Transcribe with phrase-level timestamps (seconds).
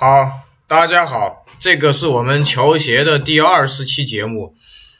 [0.00, 4.56] 好，大家好，这个是我们球鞋的第二十期节目，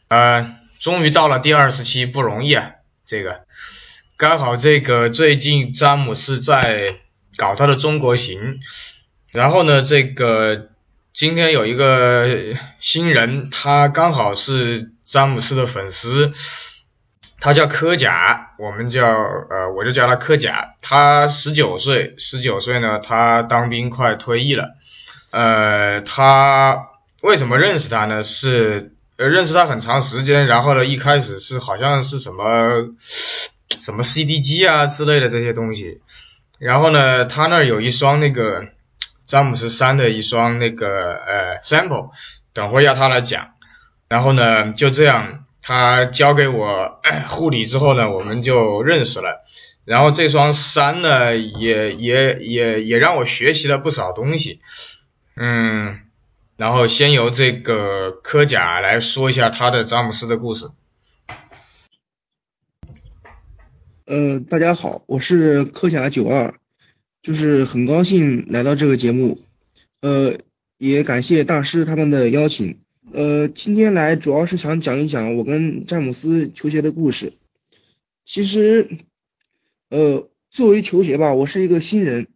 [0.09, 2.73] 呃，终于到了第二十期，不容易啊，
[3.07, 3.47] 这个
[4.19, 6.97] 刚好这个最近詹姆斯在
[7.39, 8.61] 搞他的中国行，
[9.33, 10.69] 然后呢，这个
[11.15, 12.29] 今天有一个
[12.79, 16.35] 新人，他刚好是詹姆斯的粉丝。
[17.43, 20.75] 他叫科甲，我们叫呃，我就叫他科甲。
[20.83, 24.77] 他十九岁，十九岁呢，他当兵快退役了。
[25.31, 26.89] 呃，他
[27.23, 28.25] 为什么认识他呢？
[28.25, 32.89] 是认识他很长时间，然后呢，一开始是好像是什么
[33.81, 36.01] 什么 CDG 啊之类的这些东西。
[36.59, 38.69] 然后呢，他那儿有一双那个
[39.25, 42.11] 詹姆斯三的一双那个呃 sample，
[42.53, 43.53] 等会要他来讲。
[44.09, 45.45] 然后呢，就这样。
[45.63, 49.45] 他交给我 护理之后呢，我们就认识了。
[49.85, 54.63] 然后这双三呢，也也也也让我学习了不少东西。
[55.43, 56.01] 嗯，
[56.59, 60.69] 然后先由这个科甲来说一下他的詹姆斯的故事。
[64.05, 66.57] 呃，大家好，我是科甲九二，
[67.23, 69.41] 就是很高兴来到这个节目。
[70.03, 70.37] 呃，
[70.77, 72.79] 也感谢大师他们的邀请。
[73.11, 77.33] 呃，今天来主要是想讲一讲我跟詹姆斯球鞋的故事。
[78.27, 78.91] 其实，
[79.89, 82.27] 呃，作为球鞋吧，我是一个新人，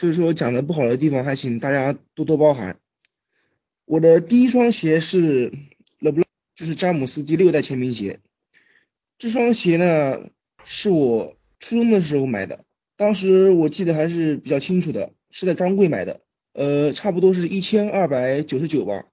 [0.00, 2.78] 所以说讲的不好的地方还请大家多多包涵。
[3.84, 5.52] 我的第一双鞋是
[6.00, 8.20] LeBron，就是詹姆斯第六代签名鞋。
[9.18, 10.30] 这双鞋呢，
[10.64, 12.64] 是我初中的时候买的，
[12.96, 16.22] 当时我记得还是比较清楚的，是在专柜买的，
[16.54, 19.04] 呃，差不多是一千二百九十九吧。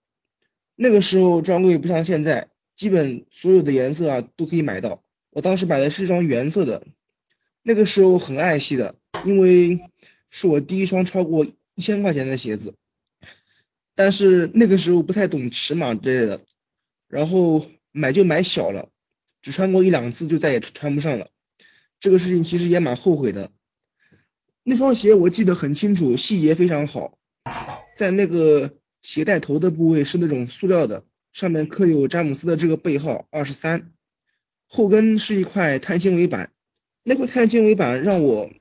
[0.78, 5.04] 那个时候专柜不像现在，基本所有的颜色啊都可以买到。
[5.32, 6.88] 我当时买的是一双原色的，
[7.62, 9.82] 那个时候很爱惜的，因为
[10.38, 12.76] 是我第一双超过一千块钱的鞋子。
[13.96, 16.44] 但是那个时候不太懂尺码之类的，
[17.08, 18.90] 然后买就买小了，
[19.42, 21.30] 只穿过一两次就再也穿不上了。
[22.00, 23.52] 这个事情其实也蛮后悔的。
[24.64, 27.18] 那双鞋我记得很清楚，细节非常好，
[27.98, 28.78] 在那个。
[29.04, 33.94] 鞋带头的部位是那种塑料的，上面刻有詹姆斯的这个背号二十三，
[34.68, 36.52] 后跟是一块碳纤维板，
[37.04, 38.52] 那块碳纤维板让我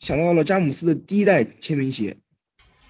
[0.00, 2.16] 想到了詹姆斯的第一代签名鞋。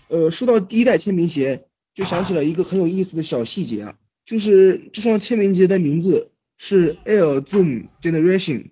[0.08, 8.70] 呃，说到第一代签名鞋，就想起了一个很有意思的小细节啊，就是这双签名鞋的名字是 Air Zoom Generation。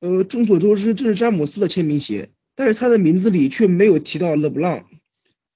[0.00, 4.84] 呃，众所周知这是詹姆斯的签名鞋，但是他的名字里却没有提到 LeBron。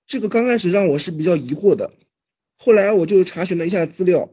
[0.07, 1.95] 这个刚开始让我是比较疑惑的，
[2.59, 4.31] 后来我就查询了一下资料，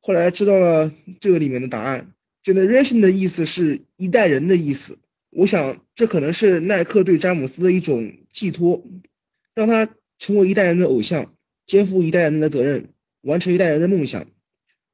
[0.00, 0.90] 后来知道了
[1.20, 2.12] 这个里面的答案。
[2.42, 4.98] Generation 的意思是一代人的意思，
[5.36, 8.82] 我想这可能是耐克对詹姆斯的一种寄托，
[9.54, 11.34] 让他成为一代人的偶像，
[11.66, 14.26] 肩负一代人的责任，完成一代人的梦想，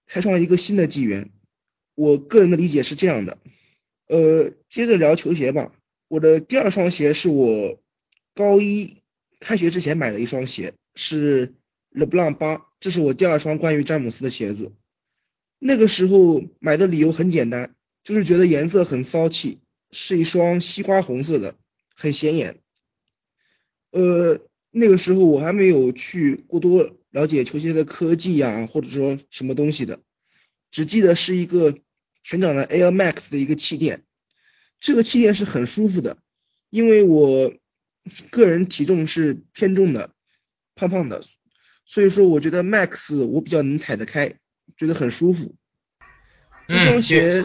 [0.07, 1.31] 开创一个新的纪元。
[1.95, 3.39] 我个人的理解是这样的。
[4.09, 5.73] 呃，接着聊球鞋吧。
[6.09, 7.81] 我的第二双鞋是我
[8.35, 8.97] 高一。
[9.39, 11.55] 开学之前买的一双鞋是
[11.93, 14.73] LeBron 八，这是我第二双关于詹姆斯的鞋子。
[15.59, 19.59] 那个时候买的理由很简单，就是觉得颜色很骚气，
[19.93, 21.55] 是一双西瓜红色的，
[21.95, 22.59] 很显眼。
[23.93, 30.01] 呃，那个时候我还没有去过多了解球鞋的科技呀，或者说什么东西的，
[30.71, 31.79] 只记得是一个
[32.25, 34.03] 全掌的 Air Max 的一个气垫，
[34.81, 36.19] 这个气垫是很舒服的，
[36.71, 37.55] 因为我。
[38.33, 40.11] 个人体重是偏重的，
[40.75, 41.23] 胖胖的，
[41.85, 44.41] 所以说我觉得 Max 我比较能踩得开，
[44.77, 45.55] 觉得很舒服。
[46.67, 47.45] 这双鞋，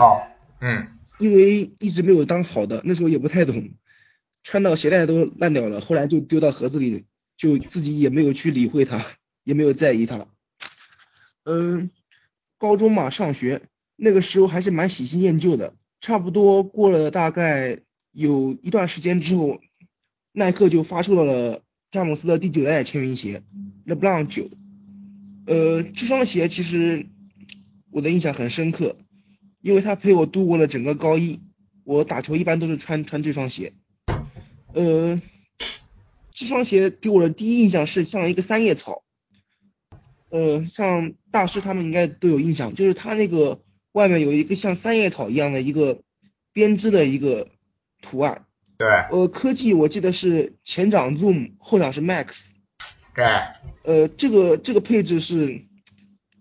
[0.59, 3.71] 嗯，因为一直没有当好的，那时候也不太懂，
[4.43, 7.05] 穿到鞋带都烂掉了，后来就丢到盒子里，
[7.35, 9.05] 就自己也没有去理会它，
[9.43, 10.27] 也没有在意它。
[11.43, 11.91] 嗯，
[12.57, 13.61] 高中嘛，上学
[13.95, 17.79] 那个时候还是蛮喜新厌旧的，差不多过了大概
[18.11, 19.59] 有一段时间之后。
[20.33, 23.41] 耐克就发售了詹姆斯的第九代签名鞋
[23.87, 24.51] LeBron 九，
[25.47, 27.07] 呃，这双鞋其实
[27.89, 28.97] 我的印象很深刻，
[29.67, 31.41] 因为他陪我度过了整个高一，
[31.83, 33.73] 我打球一般都是穿穿这双鞋，
[34.73, 35.21] 呃，
[36.31, 39.03] 这双鞋给我的第一印象是像一个三叶草，
[40.29, 43.59] 呃，像大师他们应该都有印象，就是它那个
[43.91, 45.99] 外面有一个像三叶草一样的一个
[46.53, 47.49] 编织的一个
[48.01, 48.45] 图案。
[48.77, 52.51] 对，呃，科技我记得是前掌 Zoom，后掌是 Max。
[53.13, 53.25] 对。
[53.83, 55.65] 呃，这个这个配置是，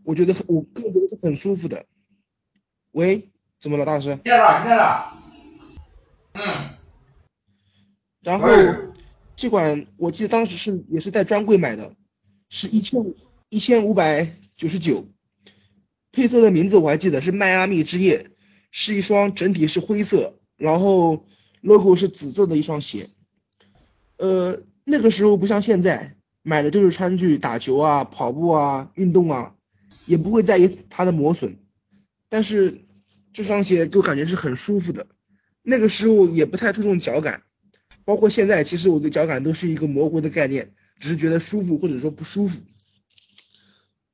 [0.05, 1.87] 我觉得我个人觉得是很舒服的。
[2.97, 3.29] 喂，
[3.61, 4.15] 怎么了，大师？
[4.15, 5.13] 听见了，听见了。
[6.33, 6.71] 嗯。
[8.23, 8.49] 然后
[9.37, 11.95] 这款我记得当时是也是在专柜买的，
[12.49, 13.05] 是一千
[13.51, 15.07] 一千五百九十九。
[16.11, 18.31] 配色的名字我还记得是迈阿密之夜，
[18.71, 21.27] 是一双整体是灰色，然后
[21.61, 23.11] logo 是紫色的一双鞋。
[24.17, 29.55] 呃，那个时候不像现在，买的就是穿去打球啊、跑步啊、运动啊，
[30.07, 31.59] 也不会在意它的磨损。
[32.29, 32.86] 但是
[33.37, 35.07] 这双鞋就感觉是很舒服的。
[35.61, 37.43] 那个时候也不太注重脚感，
[38.07, 42.63] 包括现在，其实我对脚感都是一个模糊的概念，只是觉得舒服或者说不舒服。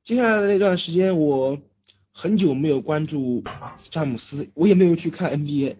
[0.03, 1.57] 接下来的那段时间，我
[2.11, 3.45] 很久没有关注
[3.89, 5.77] 詹姆斯，我也没有去看 NBA，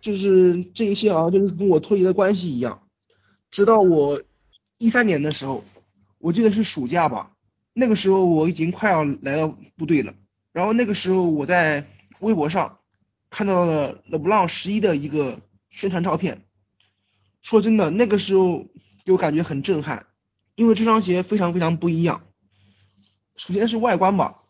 [0.00, 2.86] 就是这一切好像就是跟我脱离了关系一样。
[3.50, 4.22] 直到我
[4.78, 5.64] 一三年的时候，
[6.18, 7.32] 我记得是暑假吧，
[7.72, 10.14] 那个时候我已经快要来到部队了，
[10.52, 11.84] 然后那个时候我在
[12.24, 12.80] 微博上。
[13.30, 16.44] 看到了勒布朗十一的一个宣传照片，
[17.42, 18.68] 说真的，那个时候
[19.04, 20.06] 给我感觉很震撼，
[20.54, 22.22] 因为这双鞋非常非常不一样。
[23.34, 24.42] 首先是外观吧，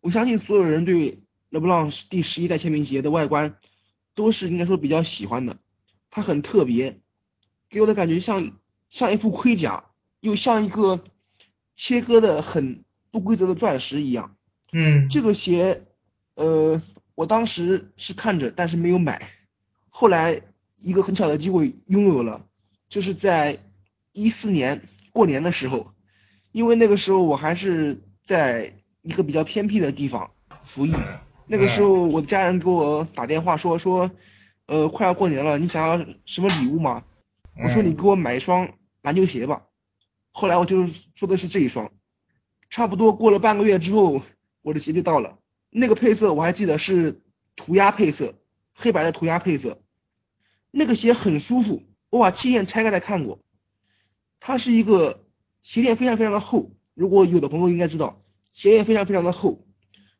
[0.00, 3.56] 我相信所有人对勒布朗第十一代签名鞋的外观
[4.16, 5.58] 都是应该说比较喜欢的，
[6.10, 6.98] 它很特别，
[7.68, 11.04] 给我的感觉像像一副盔甲，又像一个
[11.76, 14.34] 切割的很不规则的钻石一样。
[14.72, 15.86] 嗯，这个鞋，
[16.34, 16.82] 呃。
[17.14, 19.30] 我当时是看着，但是没有买。
[19.88, 20.40] 后来
[20.82, 22.46] 一个很巧的机会拥有了，
[22.88, 23.58] 就是在
[24.12, 24.82] 一四年
[25.12, 25.92] 过年的时候，
[26.52, 30.32] 因为那个时候我还是在一个比较偏僻的地方
[30.62, 30.94] 服役。
[31.46, 34.10] 那个时候我的家人给我打电话说说，
[34.66, 37.04] 呃，快要过年了，你想要什么礼物吗？
[37.62, 38.72] 我说你给我买一双
[39.02, 39.66] 篮球鞋吧。
[40.32, 41.92] 后来我就说的是这一双。
[42.70, 44.22] 差不多过了半个月之后，
[44.62, 45.38] 我的鞋就到了。
[45.76, 47.20] 那个配色我还记得是
[47.56, 48.38] 涂鸦配色，
[48.74, 49.82] 黑白的涂鸦配色。
[50.70, 53.40] 那个鞋很舒服，我把气垫拆开来看过，
[54.38, 55.24] 它是一个
[55.60, 58.22] 鞋垫非常非常的厚，如果有的朋友应该知道，
[58.52, 59.66] 鞋垫非常非常的厚，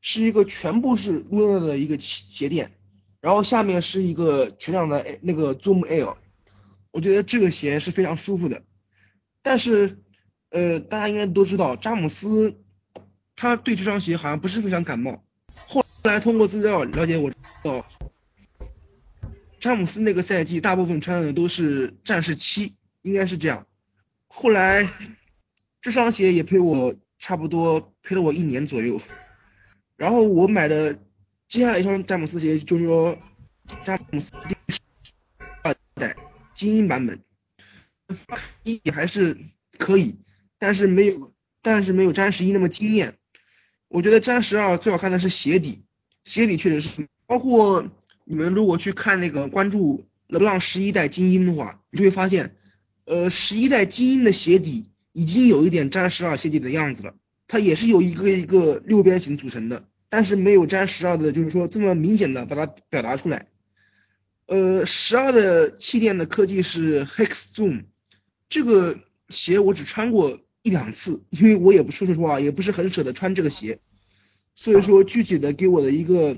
[0.01, 2.77] 是一个全部是露勒的一个鞋鞋垫，
[3.21, 6.17] 然后下面是一个全掌的那个 Zoom Air，
[6.91, 8.65] 我觉得这个鞋是非常舒服的。
[9.41, 10.03] 但是
[10.51, 12.61] 呃大家应该都知道，詹姆斯
[13.37, 15.24] 他对这双鞋好像不是非常感冒。
[16.21, 17.87] 通过资料了解，我知道
[19.59, 23.67] 詹姆斯那个赛季大部分穿的都是战士七，应该是这样。
[24.27, 24.89] 后来
[25.81, 29.01] 这双鞋也陪我差不多陪了我一年左右。
[29.97, 30.99] 然后我买的
[31.49, 33.17] 接下来一双詹姆斯鞋就是说
[33.83, 34.33] 詹姆斯
[35.63, 36.17] 二代
[36.53, 37.21] 精英版本，
[38.65, 39.39] 一还是
[39.79, 40.17] 可以，
[40.59, 41.33] 但是没有
[41.63, 43.17] 但是没有詹十一那么惊艳。
[43.89, 45.85] 我觉得詹十二最好看的是鞋底。
[46.25, 47.89] 鞋底确实是，包括
[48.25, 52.57] 你们如果去看那个关注勒布朗十一代精英的话，你就会发现，
[53.05, 57.15] 呃，十一代精英的鞋底已经有一点沾十二鞋底的样子了，
[57.47, 63.49] 它也是由一个一个六边形组成的，但是没有沾十二的，就是说这么明显的把它表达出来。
[64.47, 67.85] 呃，十二的气垫的科技是 Hex Zoom，
[68.49, 68.99] 这个
[69.29, 73.79] 鞋我只穿过一两次，因为我也不说实话，也不是很舍得穿这个鞋。
[74.55, 76.37] 所以说具体的给我的一个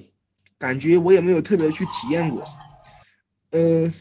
[0.59, 2.49] 感觉，我也没有特别去体验过，
[3.51, 3.93] 呃，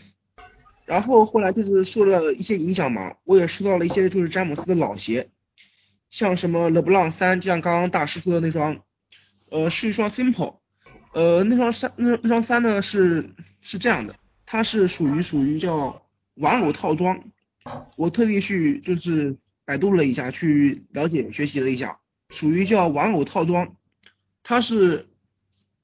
[0.85, 5.29] 然后后来就是受了一些影响嘛，我也收到了一些就是詹姆斯的老鞋，
[6.09, 8.81] 像什么勒布朗三，就像刚刚大师说的那双，
[9.49, 10.59] 呃，是一双 Simple，
[11.13, 16.03] 呃，那双三那那双三呢是是这样的，它是属于属于叫
[16.35, 17.21] 玩偶套装，
[17.97, 23.75] 我特地去就是百度了一下，去了解学习了一下，属于叫玩偶套装。
[24.47, 25.07] 他是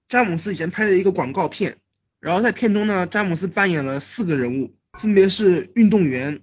[0.08, 1.78] 詹姆斯以前拍的一个广告片，
[2.20, 6.42] 然后在片中呢，詹姆斯扮演了四个人物，分别是运动员、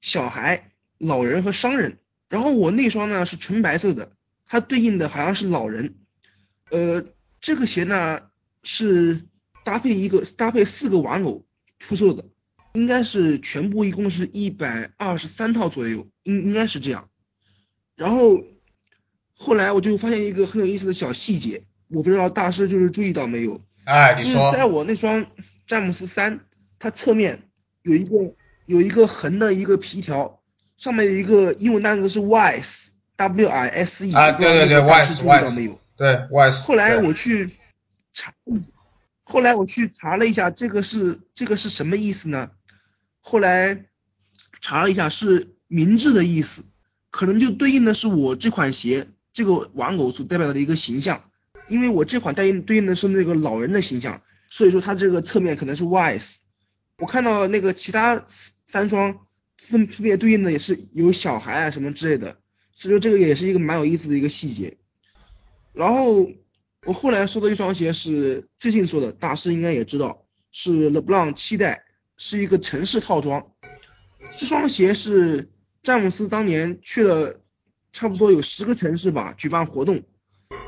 [0.00, 1.98] 小孩、老人和商人。
[2.28, 5.94] 然后我那双呢是纯白色的，它对应的好像是老人。
[6.70, 7.06] 呃，
[7.40, 8.22] 这个鞋呢
[8.64, 9.22] 是
[9.62, 11.46] 搭配一个搭配四个玩偶
[11.78, 12.24] 出售的，
[12.72, 17.08] 应该是全部一共是一百二十三套左右，应应该是这样。
[17.94, 18.42] 然后。
[19.36, 23.60] 后来我就发现一个很有意思的小细节，我不知道大师就是注意到没有？
[23.84, 25.26] 哎，你说，在我那双
[25.66, 26.40] 詹姆斯三，
[26.78, 27.42] 它侧面
[27.82, 28.34] 有一个
[28.66, 30.40] 有一个横的一个皮条，
[30.76, 35.78] 上面有一个英文单词是 wise，w i s e，啊，对对对，wise，注意到没有？
[35.96, 36.62] 对，wise。
[36.62, 37.50] 后来我去
[38.12, 38.32] 查，
[39.24, 42.52] 后来我去查了一下，这个是这个是什么意思呢？
[43.20, 43.84] 后来
[44.60, 46.64] 查了一下，是明智的意思，
[47.10, 49.08] 可能就对应的是我这款鞋。
[49.34, 51.30] 这个玩偶所代表的一个形象，
[51.68, 56.36] 因为我这款对应对应的是那个老人的形象，所以说它这个侧面可能是 wise。
[56.98, 58.24] 我看到那个其他
[58.64, 59.26] 三双
[59.58, 62.38] 分分别对应的也是有小孩啊什么之类的，
[62.72, 64.78] 所以说这个也是一个蛮有意思的一个细节。
[65.72, 66.30] 然后
[66.86, 71.82] 我后来说的一双鞋是最近说的，大师应该也知道，是 LeBron 七代，
[72.16, 73.48] 是一个城市套装。
[74.38, 75.50] 这双鞋是
[75.82, 77.40] 詹姆斯当年去了
[77.94, 80.02] 差不多有十个城市吧，举办活动，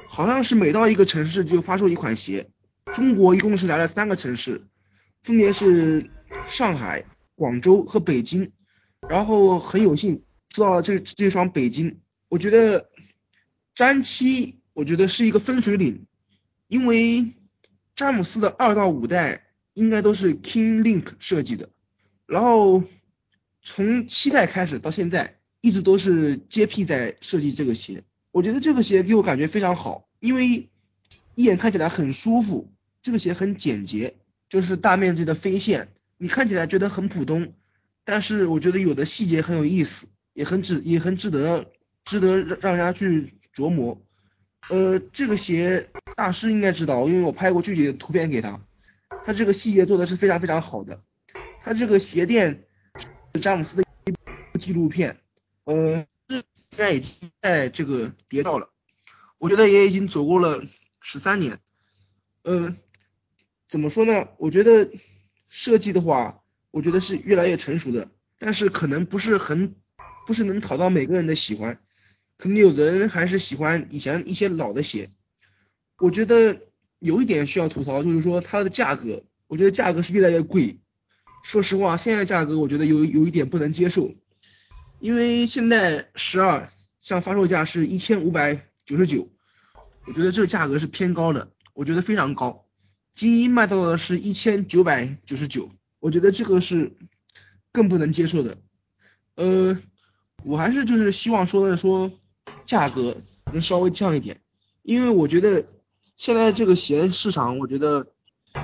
[0.09, 2.49] 好像是每到一个城市就发售一款鞋。
[2.95, 4.65] 中国一共是来了三个城市，
[5.21, 6.09] 分别是
[6.47, 7.05] 上海、
[7.35, 8.53] 广州和北京。
[9.09, 12.89] 然后很有幸知道这这双北京，我觉得
[13.75, 16.07] 詹七我觉得是一个分水岭，
[16.69, 17.35] 因为
[17.95, 21.71] 詹姆斯的二到五代应该都是 King Link 设计的，
[22.27, 22.85] 然后
[23.63, 25.36] 从七代开始到现在
[25.67, 30.69] 一直都是 JP 在设计这个鞋，我觉得这个鞋给我感觉非常好，因为
[31.35, 34.15] 一眼看起来很舒服，这个鞋很简洁，
[34.49, 37.53] 就是大面积的飞线，你看起来觉得很普通。
[38.05, 41.73] 但是我觉得有的细节很有意思，也很值也很值得
[42.05, 44.01] 值得让让人家去琢磨。
[44.69, 48.61] 呃，这个鞋大师应该知道，因为我拍过具体的图片给他，
[49.25, 51.03] 他这个细节做的是非常非常好的。
[51.61, 52.63] 他这个鞋垫
[53.35, 55.17] 是詹姆斯的一部纪录片，
[55.67, 58.71] 呃，现在已经在这个跌到了，
[59.39, 60.65] 我觉得也已经走过了
[61.01, 61.61] 十三年。
[62.43, 62.75] 呃，
[63.69, 64.29] 怎么说呢？
[64.39, 64.91] 我觉得
[65.47, 66.43] 设计的话。
[66.73, 69.77] 我觉得是越来越成熟的，但是可能不是很，
[70.27, 71.81] 不是能讨到每个人的喜欢，
[72.37, 75.11] 可能有的人还是喜欢以前一些老的鞋。
[75.97, 76.61] 我觉得
[76.99, 80.79] 有一点需要吐槽，就是说它的价格，我觉得价格是越来越贵。
[81.43, 84.13] 说实话，现在价格我觉得有有一点不能接受，
[84.99, 89.29] 因为现在十二像发售价是一千五百九十九，
[90.07, 92.65] 我觉得这个价格是偏高的，我觉得非常高。
[93.15, 95.71] 精英卖到的是一千九百九十九。
[95.99, 96.93] 我觉得这个是
[97.73, 98.59] 更不能接受的，
[99.35, 99.77] 呃，
[100.45, 102.13] 我还是就是希望说的说
[102.65, 103.17] 价格
[103.51, 104.41] 能稍微降一点，
[104.83, 105.67] 因为我觉得
[106.17, 108.07] 现在这个鞋市场，我觉得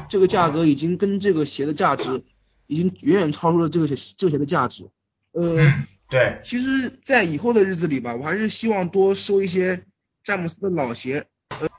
[0.09, 2.23] 这个价格已经跟这个鞋的价值
[2.67, 4.89] 已经远远超出了这个鞋这个鞋的价值，
[5.33, 5.73] 呃，
[6.13, 9.83] 对，其实，在以后的日子里吧，我还是希望多收一些
[10.23, 11.27] 詹姆斯的老鞋，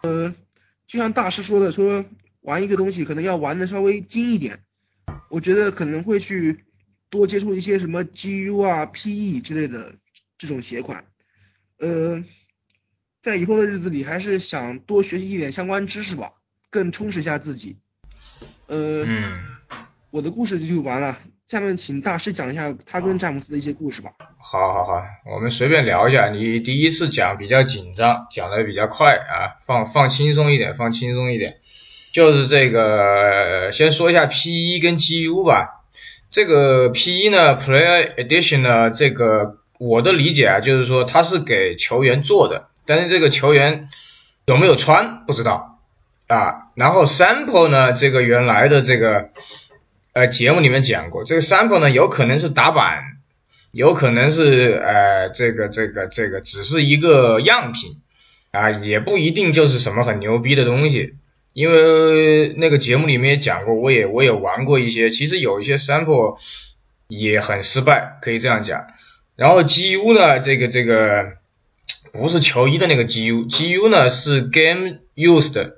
[0.02, 0.34] 呃，
[0.88, 2.04] 就像大师说的，说
[2.42, 4.64] 玩一个东西可能要玩的稍微精一点。
[5.30, 6.66] 我觉得可能会去
[7.12, 9.94] 多接触一些什么 GU 啊、PE 之类的
[10.40, 11.06] 这种鞋款，
[11.78, 12.24] 呃，
[13.22, 16.34] 在以后的日子里还是想多学习一点相关知识吧，
[16.72, 17.78] 更充实一下自己。
[18.66, 19.06] 呃，
[20.10, 21.20] 我的故事就完了，
[21.54, 24.10] 下面请大师讲一下他跟詹姆斯的一些故事吧。
[24.40, 26.30] 好好好，我们随便聊一下。
[26.30, 31.58] 你第一次讲比较紧张，讲的比较快啊，放放轻松一点，放轻松一点。
[32.12, 35.84] 就是这个，先说一下 P 一跟 GU 吧。
[36.32, 43.90] 这个 P 一呢，Player Edition 呢，这个我的理解啊，就是说它是给球员做的，但是这个球员
[44.48, 45.78] 有没有穿不知道
[46.26, 46.64] 啊。
[46.74, 49.30] 然后 Sample 呢，这个原来的这个
[50.14, 53.18] 呃节目里面讲过，这个 Sample 呢有可能是打板，
[53.72, 57.98] 有可能是呃这个这个这个只是一个样品
[58.52, 61.16] 啊，也不一定就是什么很牛逼的东西。
[61.54, 66.38] 因为那个节目里面也讲过，我也我也玩过一些，其实有一些 sample
[67.08, 68.88] 也很失败，可以这样讲。
[69.36, 71.34] 然后 GU 呢，这个这个
[72.12, 75.74] 不是球衣的那个 GU，GU 呢是 game used，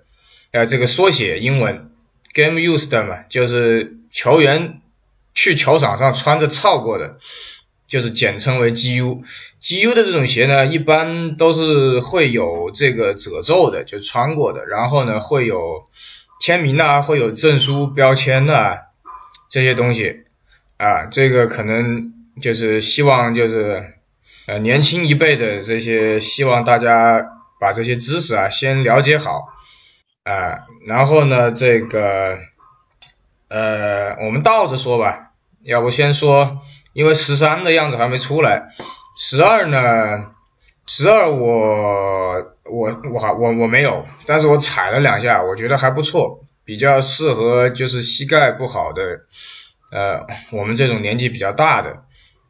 [0.51, 1.92] 呃，这个缩写英文
[2.36, 4.82] game used 嘛，就是球员
[5.34, 7.18] 去球场上穿着操过的。
[7.88, 15.86] 就是简称为 GU，GU 的这种鞋呢，一般都是会有这个褶皱的，就穿过的，然后呢会有
[16.42, 18.86] 签名啊，会有证书标签的
[19.51, 20.24] 这些东西
[20.77, 22.12] 啊，这个可能
[22.42, 23.94] 就是希望就是
[24.48, 27.24] 呃年轻一辈的这些希望大家
[27.60, 29.54] 把这些知识啊先了解好
[30.25, 32.39] 啊，然后呢这个
[33.48, 35.32] 呃我们倒着说吧，
[35.63, 36.60] 要不先说。
[36.94, 38.70] 因为十三的样子还没出来，
[39.17, 40.32] 十二呢？
[40.88, 49.25] 十二我我我还我我没有，但是我踩了两下，我觉得还不错，比较适合就是膝盖不好的，
[49.91, 52.05] 呃，我们这种年纪比较大的。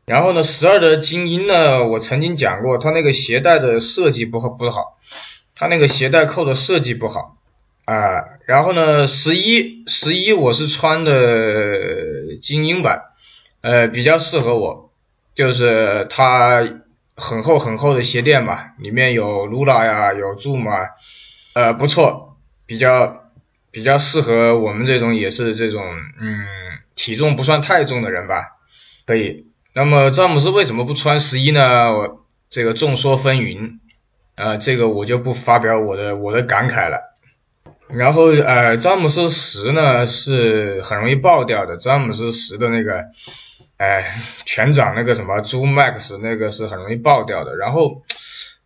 [0.06, 5.00] 然后呢，十二的精英呢，我曾经讲过，它那个鞋带的设计不好不好，
[5.56, 7.38] 它那个鞋带扣的设计不好
[7.86, 8.26] 啊。
[8.46, 13.04] 然后呢，十一十一我是穿的精英版。
[13.62, 14.92] 呃，比较适合我，
[15.34, 16.62] 就是它
[17.16, 20.90] 很厚很厚的鞋垫嘛，里面有 Lula 呀，有 Zoom 啊，
[21.56, 22.38] 呃，不错，
[22.68, 23.32] 比较
[23.72, 25.82] 比较适合我们这种也是这种
[26.22, 26.46] 嗯
[26.94, 28.58] 体重不算太重的人吧，
[29.08, 29.48] 可以。
[29.74, 31.90] 那么詹姆斯为什么不穿十一呢？
[32.52, 33.80] 这个众说纷纭，
[34.36, 37.15] 呃，这个我就不发表我的我的感慨了。
[37.88, 43.06] 然后呃，詹姆斯十呢是很容易爆掉的，詹姆斯十的那个，
[43.78, 47.56] 哎，全掌那个什么朱 max 那个是很容易爆掉的。
[47.56, 48.02] 然后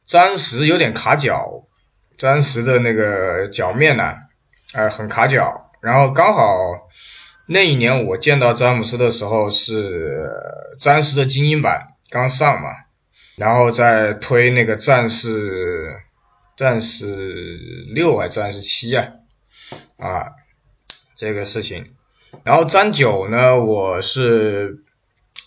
[0.06, 1.66] 詹十有点卡脚，
[2.16, 4.16] 詹十的那个脚面呢，
[4.74, 5.70] 哎，很卡脚。
[5.82, 6.88] 然后刚好
[7.46, 10.32] 那一年我见到詹姆斯的时候是
[10.80, 12.70] 詹十的精英版刚上嘛，
[13.36, 16.04] 然后再推那个战士。
[16.60, 19.12] 战士六还战士七啊？
[19.96, 20.32] 啊，
[21.16, 21.86] 这个事情。
[22.44, 24.84] 然后詹九呢，我是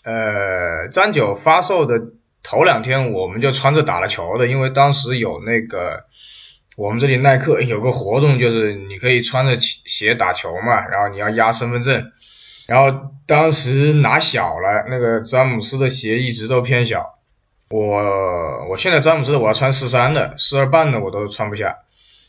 [0.04, 1.96] 呃詹九发售的
[2.42, 6.06] 头两天，我们就穿着打了球的，因为当时有那个
[6.78, 12.10] 我们这里耐克有个活动，就是你可以穿着鞋打球嘛，然后你要压身份证。
[12.66, 17.18] 然后当时拿小了，那个詹姆斯的鞋一直都偏小。
[17.72, 21.78] 我我现在詹姆斯我要穿四三的，四二半的我都穿不下。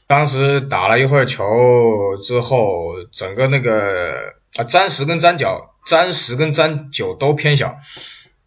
[0.07, 7.75] 当时打了一会儿球之后，整个那个啊詹十跟詹九，詹十跟詹九都偏小。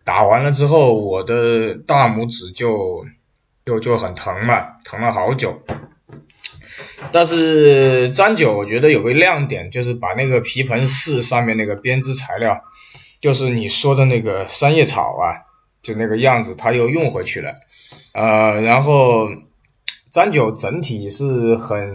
[0.05, 3.05] 打完了之后，我的大拇指就
[3.67, 5.61] 就就很疼嘛，疼了好久。
[7.13, 12.63] 但是詹九我觉得有个亮点，就是把那个皮盆四上面那个编织材料，
[13.21, 15.45] 就是你说的那个三叶草啊。
[15.87, 17.55] 就那个样子，他又用回去了，
[18.13, 19.29] 呃，然后
[20.11, 21.95] 詹九整体是很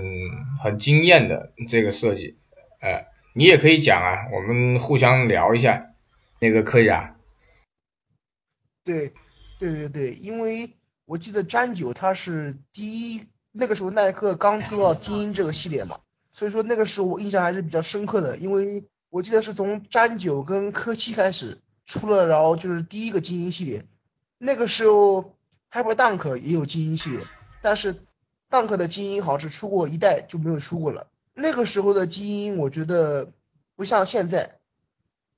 [0.63, 2.37] 很惊艳的这个设计，
[2.79, 5.87] 呃，你也可以讲啊，我们互相聊一下，
[6.39, 7.17] 那个可以啊。
[8.85, 9.11] 对，
[9.59, 10.69] 对对对，因为
[11.05, 15.99] 我记得詹九他是第一，那个时候耐克刚出到精英这个系列嘛，
[16.31, 21.57] 所以说那个时候我印象还是比较深刻的，因为我记得是从詹九跟科七开始。
[21.91, 23.85] 出了，然后就是第一个精英系列，
[24.37, 25.35] 那个时候
[25.69, 27.19] Hyper Dunk 也有精英系列，
[27.61, 28.05] 但是
[28.49, 31.07] Dunk 的精英好像是出过一代就没有出过了。
[31.33, 33.33] 那个时候的精英我觉得
[33.75, 34.59] 不像现在，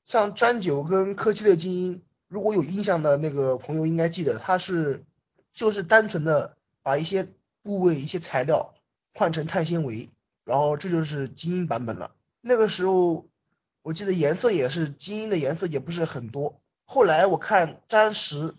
[0.04, 5.04] 像詹九跟科七的精英，如果有印象的那个朋友应该记得，它是
[5.52, 7.28] 就是单纯的把一些
[7.64, 8.76] 部位一些材料
[9.16, 10.12] 换成碳纤维，
[10.46, 12.12] 然后这就是精英版本了。
[12.42, 13.26] 那个时候。
[13.84, 18.56] 我记得颜色也是精英的颜色也不是很多，后来我看詹十，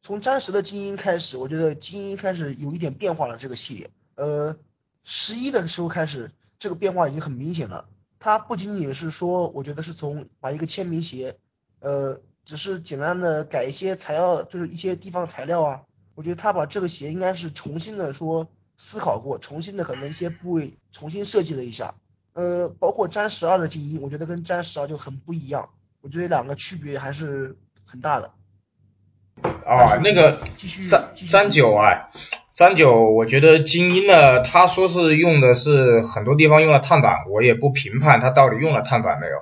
[0.00, 4.56] 从詹十的精英开始，我觉得精英开始有一点变化了这个系列，呃，
[5.02, 6.30] 十一的时候开始
[6.60, 7.88] 这个变化已经很明显了，
[8.20, 11.36] 它不仅仅是说，我觉得是从把一个签名鞋，
[11.80, 15.82] 呃，只是简单的改一些材料，就是一些地方材料啊，
[16.14, 21.96] 我觉得他把这个鞋应该是重新的说思考过，重新的可能一些部位重新设计了一下。
[22.36, 25.70] 呃，包括詹十二的精英，我觉得跟詹十二就很不一样，
[26.02, 28.32] 我觉得两个区别还是很大的。
[29.64, 32.10] 啊，那个詹詹九啊，
[32.52, 39.32] 詹九，我觉得精英呢，他说是用的是很多地方用了碳板，我也不评判他到底用了碳板没有。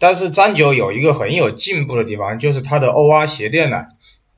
[0.00, 3.86] 但是詹九有一个很有进步的地方，就是他的 OR 鞋垫呢，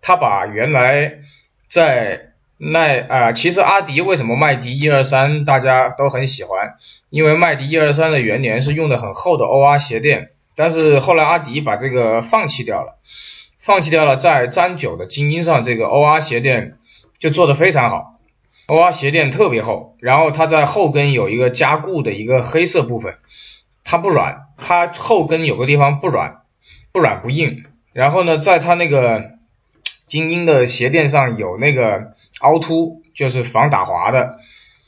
[0.03, 1.21] 他把原来
[1.69, 2.28] 在
[2.61, 6.75] 耐啊，其实阿迪为什么麦迪一二三大家都很喜欢？
[7.09, 12.99] 因为麦迪一二三的元年是用的很厚的 OR 鞋垫，但是后来阿迪把这个放弃掉了，
[13.61, 16.79] 放弃掉了，在詹九的精英上这个 OR 鞋垫
[17.21, 18.15] 就做的非常好
[18.67, 23.15] ，OR 鞋垫特别厚，然后它在后跟有一个加固的一个黑色部分，
[23.85, 26.39] 它不软，它后跟有个地方不软，
[26.91, 29.31] 不软不硬，然后呢，在它那个
[30.07, 32.15] 精英的鞋垫上有那个。
[32.41, 34.39] 凹凸就是防打滑的，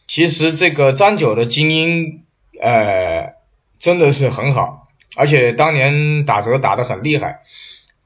[0.07, 2.25] 其实这个张九的精英，
[2.61, 3.35] 呃，
[3.79, 7.41] 真的是很好，而且当年打折打得很厉害，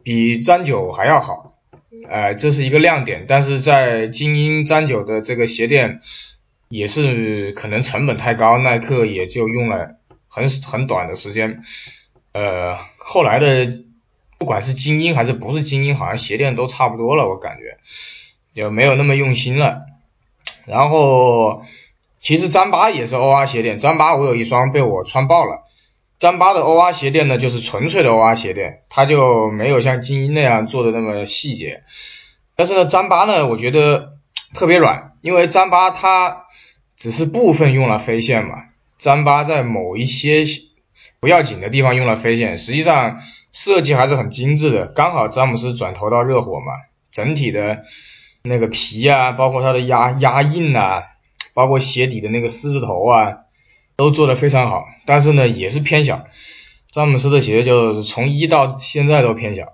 [0.03, 1.53] 比张九还要好，
[2.09, 3.27] 呃，这是一个亮点。
[3.29, 6.01] 但是在精英张九的这个鞋垫，
[6.69, 9.97] 也是可能成本太高，耐克也就用了
[10.29, 11.63] 很很短的时间，
[12.33, 13.85] 呃，后来的
[14.39, 17.79] 不管是精英还是不是精英，好像鞋垫都差不多了，我感觉。
[18.55, 19.83] 也没有那么用心了，
[20.65, 21.63] 然后
[22.21, 25.65] 其实詹八也是 OR 鞋垫，詹八我有一双被我穿爆了。
[26.21, 31.83] 詹八的 OR 鞋垫呢，就是纯粹的 OR 鞋垫，它就没有像精英那样做的那么细节。
[32.55, 34.13] 但是呢，詹八呢，我觉得
[34.55, 36.45] 特别软，因为詹八它
[36.97, 38.55] 只是部分用了飞线嘛，
[38.97, 40.45] 詹八在某一些
[41.19, 44.87] 不要紧的地方用了飞线，实际上设计还是很精致的。
[44.87, 46.73] 刚好詹姆斯转投到热火嘛，
[47.11, 47.83] 整体的。
[48.47, 51.05] 那个皮啊，包括它的压压印呐，
[51.55, 53.39] 包括鞋底的那个狮子头啊，
[53.97, 54.85] 都做的非常好。
[55.07, 56.27] 但是呢，也是偏小。
[56.91, 59.73] 詹姆斯的鞋就从一到现在都偏小。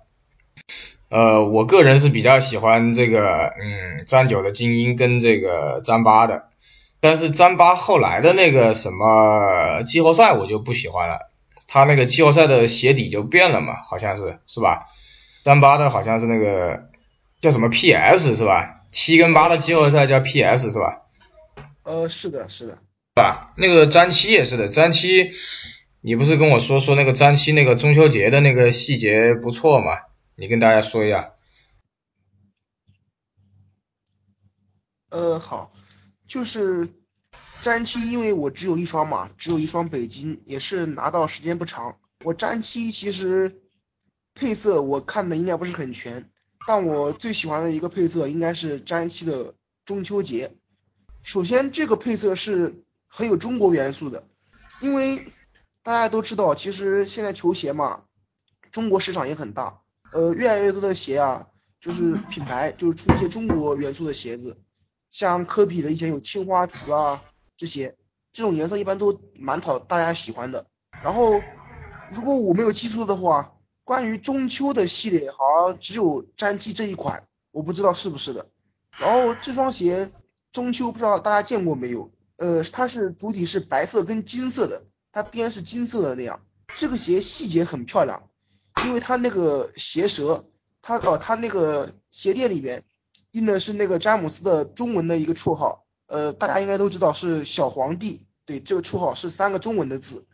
[1.08, 6.44] 呃，我个人是比较喜欢这个，嗯，詹九的精英跟这个詹八的，
[7.00, 11.32] 但是詹八后来的那个什么季后赛我就不喜欢了，
[11.66, 14.86] 他那个季后赛的鞋底就变了嘛，好像是是吧？
[15.42, 16.89] 詹八的好像是那个
[17.40, 18.84] 叫什么 PS 是吧？
[18.90, 21.02] 七跟八的季后赛叫 PS 是吧？
[21.82, 22.78] 呃，是的，是的。
[23.14, 25.32] 吧，那个詹七也是的，詹七，
[26.00, 29.92] 你不是跟我说说那个詹七那个中秋节的那个细节不错嘛？
[30.36, 31.32] 你跟大家说一下。
[35.10, 35.72] 呃，好，
[36.26, 36.88] 就是
[37.60, 41.96] 詹七，因为我只有一双嘛，只有一双北京，也是拿到时间不长。
[42.24, 43.60] 我詹七其实
[44.34, 46.30] 配色我看的应该不是很全，
[46.66, 50.56] 但我最喜欢的一个配色应该是詹七的中秋节。
[51.22, 52.84] 首先，这个配色是。
[53.12, 54.22] 很有中国元素的，
[54.80, 55.32] 因为
[55.82, 58.04] 大家都知道，其实现在球鞋嘛，
[58.70, 59.80] 中国市场也很大，
[60.12, 61.48] 呃，越来越多的鞋啊，
[61.80, 64.60] 就是品牌就是出一些中国元素的鞋子，
[65.10, 67.20] 像科比的以前有青花瓷啊
[67.56, 67.96] 这些，
[68.32, 70.64] 这种颜色一般都蛮讨大家喜欢的。
[71.02, 71.42] 然后，
[72.12, 73.54] 如果我没有记错的话，
[73.90, 78.46] 关于中秋的系列好像只有詹七这一款，我不知道是不是的。
[79.00, 80.12] 然后这双鞋
[80.52, 82.08] 中秋不知道大家见过没有？
[82.36, 86.40] 呃，它是主体是白色跟金色的，它边是金色的那样。
[86.76, 88.30] 这个鞋细节很漂亮，
[88.84, 90.44] 因为它那个鞋舌，
[90.82, 92.84] 它哦，它那个鞋垫里边
[93.32, 100.28] 印的是那个詹姆斯的中文的一个绰号，呃，大家应该都知道是小皇帝，对，这个绰号是三个中文的字。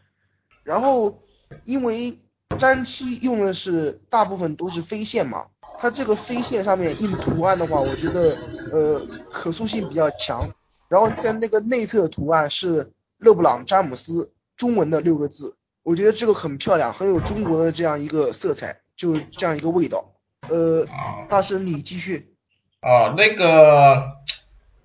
[0.62, 1.23] 然后
[1.64, 2.21] 因为
[2.59, 5.46] 詹七用的是大部分都是飞线嘛，
[5.78, 8.38] 它这个飞线上面印图案的话，我觉得
[8.72, 10.48] 呃可塑性比较强。
[10.88, 20.12] 然后在那个内侧图案是勒布朗詹姆斯中文的六个字，我觉得这个很漂亮，很有中国的这样一个色彩，就这样一个味道。
[20.48, 20.87] 呃，
[21.28, 22.32] 大师你继续。
[22.80, 24.12] 啊，那个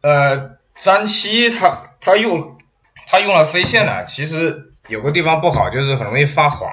[0.01, 2.57] 呃，张七他他用
[3.07, 6.67] 他用了飞线呢，其实有个地方不好，就是很容易发黄。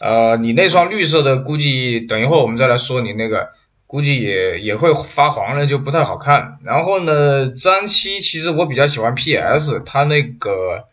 [0.00, 3.50] 呃，你那双绿色的，估计等一会儿我们再来说你那个。
[3.90, 6.58] 估计也也会发黄了，就不太好看。
[6.62, 10.84] 然后呢，张七其实我比较喜欢 PS，它那个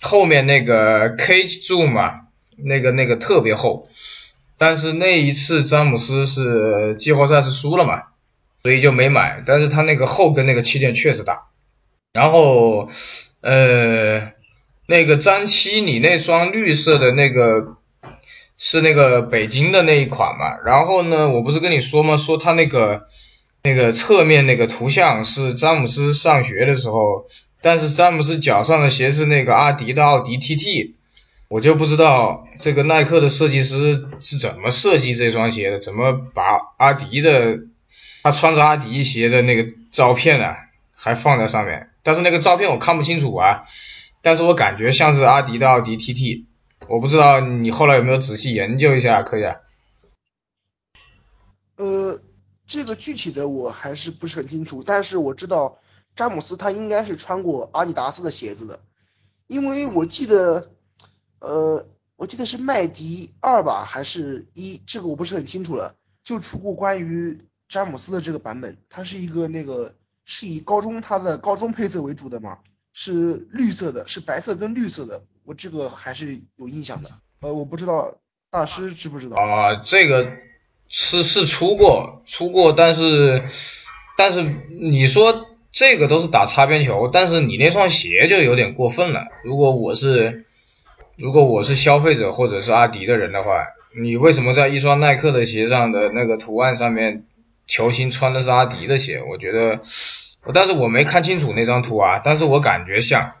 [0.00, 2.12] 后面那个 K 柱嘛，
[2.56, 3.88] 那个那个特别厚。
[4.56, 8.02] 但是那一次詹姆斯是季后赛是输了嘛，
[8.62, 9.42] 所以就没买。
[9.44, 11.48] 但是它那个后跟那个气垫确实大。
[12.12, 12.88] 然后
[13.40, 14.30] 呃，
[14.86, 17.77] 那个张七你那双绿色的那个。
[18.60, 22.16] 是那个北京的那一款嘛，然后呢，我不是跟你说吗？
[22.16, 23.06] 说他那个
[23.62, 27.28] 那个侧面那个图像是詹姆斯上学的时候，
[27.62, 30.94] 但是詹姆斯脚上的鞋是那个阿迪的奥迪 TT，
[31.46, 37.60] 我就不知道这个耐克的设计师是怎么设计这双鞋的，怎么把阿迪的
[38.24, 40.46] 他穿着阿迪鞋的那个照片呢
[40.96, 43.62] 还放在上面，但是那个照片我看不清楚啊，
[44.20, 46.42] 但是我感觉像是阿迪的奥迪 TT。
[46.86, 49.56] 我不知道你后来有没有仔细研究一下，可以啊？
[51.76, 52.20] 呃，
[52.66, 55.78] 这个具体的我还是不是很清楚，但是我知道
[56.14, 58.80] 詹姆斯他应该是穿过阿迪达斯的鞋子的，
[59.46, 60.70] 因为我记得，
[61.40, 61.86] 呃，
[62.16, 67.38] 我记得是麦迪二吧，还是一，这个我不是很清楚了，就出过关于
[67.68, 72.58] 詹姆斯的这个版本，它是一个那个是以高中它的高中配色为主的嘛，
[72.92, 75.22] 是绿色的，是白色跟绿色的。
[75.48, 77.08] 我这个还是有印象的，
[77.40, 78.18] 呃，我不知道
[78.50, 79.76] 大师知不知道啊？
[79.82, 80.30] 这个
[80.88, 83.48] 是是出过出过，但是
[84.18, 89.26] 但是你说这个都是打擦边球，但是你那双鞋就有点过分了。
[89.42, 90.44] 如果我是
[91.16, 97.24] 如果我是消费者或者是阿迪的人的话，你为什么在一双耐克的鞋上的那个图案上面，
[97.66, 99.22] 球星穿的是阿迪的鞋？
[99.22, 99.80] 我觉得，
[100.52, 103.32] 但是我没看清楚那张图啊，但是我感觉像。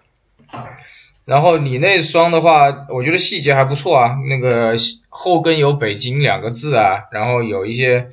[1.28, 4.78] 然后你那双的话，我觉得细节还不错啊，那个
[5.10, 8.12] 后跟有北京两个字啊，然后有一些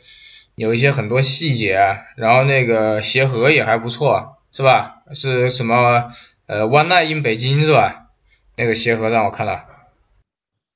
[0.56, 4.97] 有一些很多细节，然后那个鞋盒也还不错，是吧？
[5.13, 6.12] 是什么
[6.45, 8.08] 呃 One Night in 北京是吧？
[8.58, 9.63] 那个鞋盒让我看了。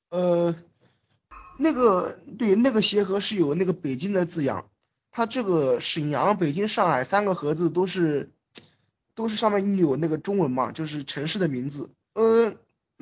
[0.08, 0.56] 呃，
[1.58, 4.64] 那个对，那个鞋盒是有那个北京的字样，
[5.12, 8.30] 它这个沈阳、北京、上海三个盒子都是
[9.14, 11.90] 都是上面印有那个中文嘛，就是城市的名字。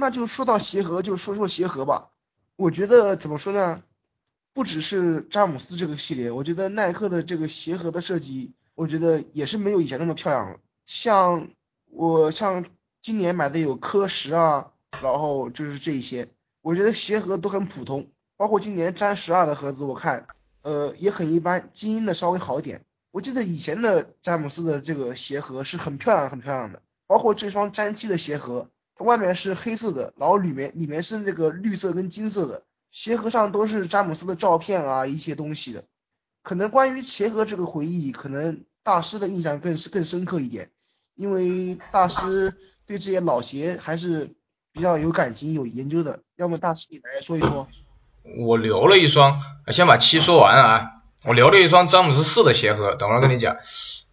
[0.00, 2.10] 那就说到鞋盒，就说说鞋盒吧。
[2.54, 3.82] 我觉得怎么说呢？
[4.54, 10.60] 不只是詹姆斯这个系列，我觉得耐克的这个鞋盒的设计，我觉得也是没有以前那么漂亮了。
[10.86, 11.48] 像
[11.90, 12.64] 我像
[13.02, 14.70] 今年买的有科十啊，
[15.02, 16.28] 然后就是这一些，
[16.62, 18.08] 我觉得鞋盒都很普通。
[18.36, 20.28] 包括今年詹十二的盒子，我看，
[20.62, 22.84] 呃，也很一般，精英的稍微好一点。
[23.10, 35.84] 我记得以前的詹姆斯的这个鞋盒是很漂亮、很漂亮的，包括这双詹七的鞋盒，外面是黑色的，然后里面里面是那个绿色跟金色的，鞋盒上都是詹姆斯的照片啊一些东西的。
[36.42, 40.70] 可能关于鞋盒这个回忆，可能大师的印象更是更深刻一点，
[41.14, 42.54] 因为大师
[42.86, 44.34] 对这些老鞋还是
[44.72, 46.20] 比较有感情、有研究的。
[46.36, 47.66] 要么大师你来说一说。
[48.38, 50.90] 我留了一双，先把七说完啊。
[51.24, 53.56] 我留了一双詹姆斯四的鞋盒，等会儿跟你讲。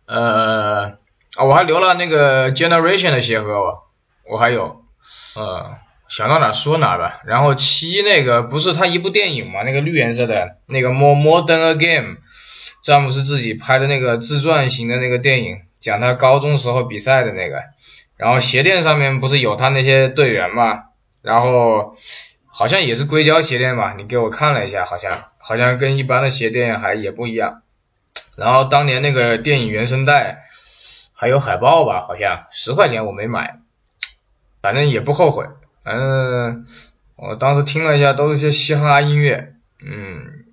[0.06, 0.98] 呃，
[1.36, 3.85] 啊，我还留了那个 Generation 的鞋盒，我
[4.30, 4.82] 我还有，
[5.36, 7.22] 呃，想到哪说哪吧。
[7.26, 12.18] 然后七那个不是他一部电影嘛，那个绿颜色的那个 More Modern a Game，
[12.84, 17.64] 詹姆斯自己拍的那个自传型的那个电影，讲他高中时候比赛的那个。
[18.18, 20.84] 然后鞋垫上面不是有他那些队员嘛，
[21.22, 21.96] 然后。
[22.58, 23.96] 好像也是硅胶鞋垫吧？
[23.98, 27.64] 你给我看了一下，好像好像跟一般的鞋垫还也不一样。
[28.38, 30.46] 然后当年那个电影原声带
[31.12, 32.06] 还有海报吧？
[32.08, 33.58] 好像十块钱我没买，
[34.66, 35.46] 反正也不后悔。
[35.84, 36.66] 反正，
[37.16, 39.54] 我当时听了一下，都是些嘻哈音乐。
[39.80, 40.46] 嗯，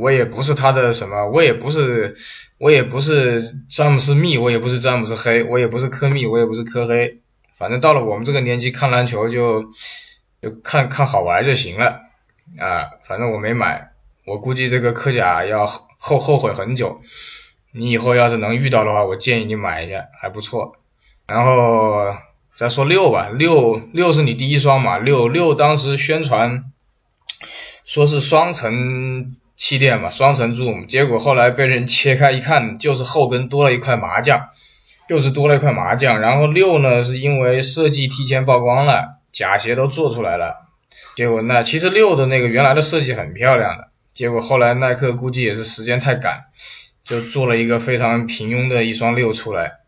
[0.00, 2.16] 我也不是他的什么，我也不是
[2.58, 7.20] 我也不是詹姆斯密，我也不是詹姆斯黑，我也不是科密，我也不是科黑。
[7.54, 9.72] 反正到了我们这个年纪看篮球就。
[10.42, 12.00] 就看看好玩就行了
[12.58, 13.92] 啊，反正我没买，
[14.26, 17.00] 我估计这个科甲要后后悔很久。
[17.70, 20.74] 你以后要是能遇到的话，我建议你买一下，还不错。
[21.28, 22.12] 然后
[22.54, 26.64] 再说六吧，六六是你第一双嘛，六六当时宣传
[27.84, 34.48] 说是双层气垫嘛，双层 Zoom，结果后来被人切开一看，就是后跟多了一块麻将，
[35.08, 36.20] 又是多了一块麻将。
[36.20, 39.18] 然后六呢，是因为设计提前曝光了。
[39.32, 40.68] 假鞋都做出来了，
[41.16, 46.44] 结果那其实六的那个原来的设计很漂亮的，结果后来耐克估计也是时间太赶，
[47.02, 49.78] 就做了一个非常平庸的一双六出来。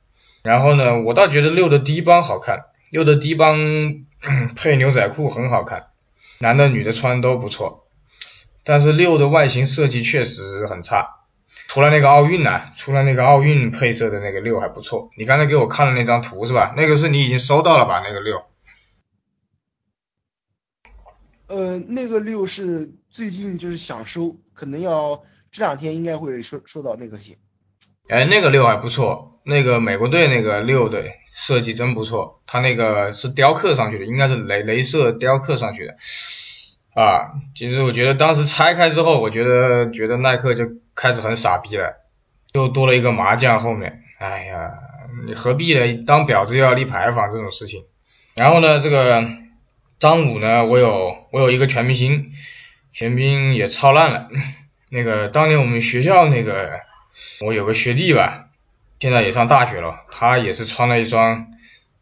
[0.44, 4.04] 然后呢，我倒觉得六的低帮好看，六的低帮
[4.54, 5.88] 配牛仔裤很好看，
[6.38, 7.88] 男的女的穿都不错。
[8.62, 11.24] 但是六的外形设计确实很差，
[11.66, 15.11] 除了那个奥运呢，除了那个奥运配色的那个六还不错。
[15.16, 16.74] 你刚才给我看了那张图是吧？
[16.76, 18.02] 那个是你已经收到了吧？
[18.07, 18.42] 那个六。
[21.46, 27.38] 呃，那个六是最近就是想收，可能要这两天应该会收收到那个鞋。
[28.08, 35.96] 哎，那个六还不错，那个美国队那个六的设计真不错，它那个是雕刻上去的，应该是镭镭射雕刻上去的。
[36.94, 40.64] 啊，其实我觉得当时拆开之后，我觉得觉得耐克就
[40.94, 41.96] 开始很傻逼了，
[42.52, 44.70] 又多了一个麻将后面，哎呀，
[45.26, 46.04] 你何必呢？
[46.06, 47.84] 当婊子又要立牌坊这种事情。
[48.34, 49.26] 然后呢，这个。
[49.96, 50.66] 张五呢？
[50.66, 52.32] 我有我有一个全明星，
[52.92, 54.28] 全明星也超烂了。
[54.90, 56.80] 那个当年我们学校那个，
[57.40, 58.46] 我有个学弟吧，
[59.00, 61.48] 现在也上大学了，他也是穿了一双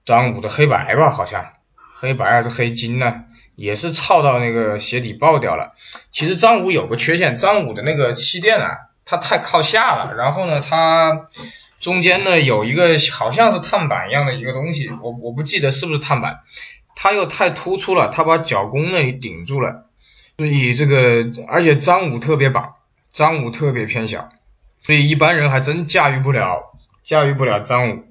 [0.05, 1.53] 张五的黑白吧，好像
[1.95, 3.25] 黑白还是黑金呢，
[3.57, 5.75] 也是操到那个鞋底爆掉了。
[6.13, 11.29] 其实张五有个缺陷，张五的那个气垫啊，它太靠下了，然后呢，它
[11.81, 16.41] 中间呢有一个好像是碳板一样的一个东西，我我不记得是不是碳板。
[16.95, 19.87] 它又太突出了，它把脚弓那里顶住了，
[20.37, 22.75] 所以这个而且张五特别绑，
[23.11, 24.29] 张五特别偏小，
[24.83, 28.05] 所以一般人还真驾驭不了，驾驭不了张五。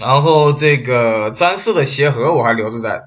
[0.00, 3.02] 然后这个詹四的鞋盒我还留着在，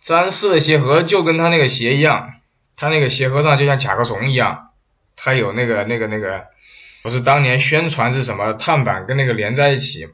[0.00, 2.34] 詹四的鞋盒就跟他那个鞋一样，
[2.76, 4.72] 他那个鞋盒上就像甲壳虫一样，
[5.16, 6.48] 他有那个那个那个，
[7.02, 10.08] 不是当年宣传是什么碳板跟那个连在一起，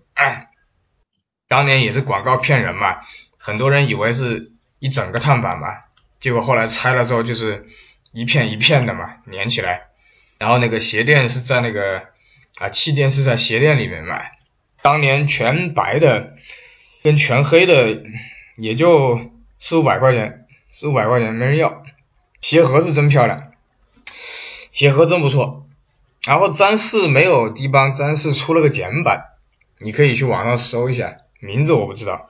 [1.49, 2.99] 当年也是广告骗人嘛。
[3.37, 5.69] 很多人以为是一整个碳板嘛，
[6.21, 7.67] 结果后来拆了之后就是
[8.13, 9.89] 一片一片的嘛，连起来。
[10.45, 12.03] 然后那个鞋垫是在那个
[12.59, 14.33] 啊气垫是在鞋垫里面买。
[14.83, 16.37] 当年全白的
[17.03, 18.03] 跟全黑的
[18.57, 21.83] 也就四五百块钱，四五百块钱没人要。
[22.43, 23.53] 鞋盒是真漂亮，
[24.71, 25.67] 鞋盒真不错。
[26.27, 29.25] 然后詹士没有低帮，詹士出了个简版，
[29.79, 32.29] 你可以去网上搜一下，名字我不知道。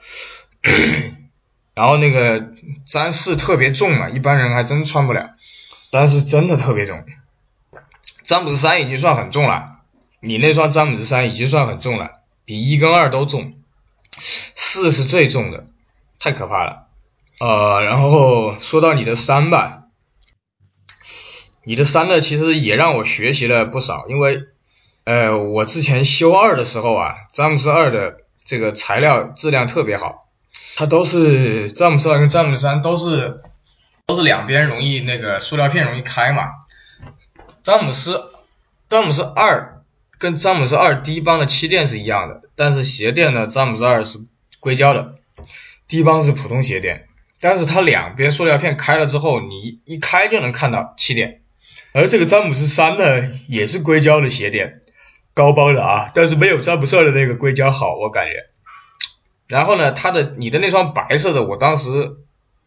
[1.74, 2.52] 然后那个
[2.86, 5.30] 詹士特别重嘛，一般人还真穿不了。
[5.90, 7.04] 但是真的特别重，
[8.24, 9.80] 詹姆斯三已经算很重了，
[10.20, 12.10] 你那双詹姆斯三已经算很重了，
[12.46, 13.54] 比一跟二都重，
[14.18, 15.66] 四是最重的，
[16.18, 16.86] 太可怕了。
[17.38, 19.82] 呃，然后说到你的三吧，
[21.64, 24.40] 你的三呢，其实也让我学习了不少，因为
[25.04, 30.24] 呃，我之前修二的时候啊，詹姆斯二的这个材料质量特别好。
[30.76, 33.42] 它都是詹姆斯二跟詹姆斯三都是
[34.06, 36.48] 都是两边容易那个塑料片容易开嘛，
[37.64, 38.30] 詹姆斯
[38.90, 39.82] 詹姆斯二
[40.18, 44.26] 跟詹姆斯二低帮的气垫是一样的，但是鞋垫呢，詹姆斯二是
[44.60, 45.14] 硅胶的，
[45.88, 47.08] 低帮是普通鞋垫，
[47.40, 51.40] 但是它两边塑料片开了之后，你一开就能看到气垫。
[51.94, 54.82] 而这个詹姆斯三呢，也是硅胶的鞋垫，
[55.32, 58.44] 高帮的啊，但是没有詹姆斯二的那个硅胶好，我感觉。
[59.48, 62.16] 然后呢，它的你的那双白色的，我当时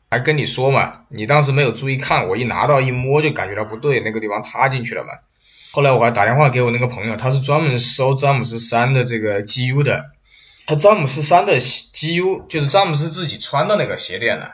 [0.09, 5.09] 还跟你说嘛，你当时没有注意看，我一拿到一摸就感觉到不对，那个地方塌进去了嘛。
[5.71, 10.11] 后来我还打电话给我那个朋友，他是专门收詹姆斯三的这个 GU 的，
[10.65, 14.47] 他詹姆斯三的 GU 就是詹姆斯自己穿的那个鞋垫呢，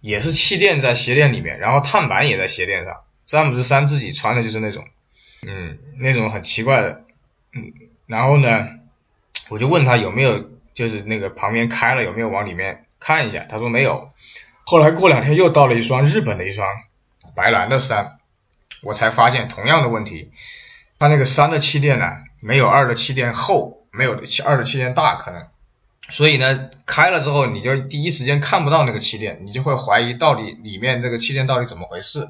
[0.00, 4.84] 也是气垫在鞋垫里面，然后碳板也在鞋垫上，詹姆斯三自己穿的就是那种，
[5.46, 7.04] 嗯，那种很奇怪的，
[7.54, 7.72] 嗯，
[8.06, 8.68] 然后呢，
[9.48, 14.12] 我就问他有没有就是那个旁边开了有没有往里面看一下，他说没有，
[14.64, 16.68] 后来过两天又到了一双日本的一双
[17.34, 18.18] 白蓝的三。
[18.82, 20.32] 我才发现同样的问题，
[20.98, 25.46] 它那个三的气垫呢，没有二的气垫厚，没有二的气垫大，可能，
[26.08, 32.28] 所以呢，开了之后你就第一时间看不到那个气垫，你就会怀疑到底里面这个气垫到底怎么回事。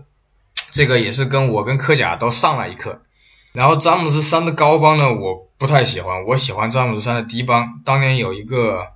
[0.73, 3.01] 这个也是跟我跟科甲都上了一课。
[3.53, 7.81] 然后詹姆斯三的高帮呢，我不太喜欢，我喜欢詹姆斯三的低帮。
[7.85, 8.89] 当年有一个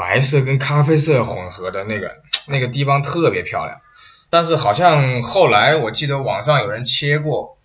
[0.00, 2.16] 白色跟咖啡色混合的那个，
[2.48, 3.82] 那个低帮特别漂亮。
[4.30, 7.58] 但是好像后来我记得网上有人切过，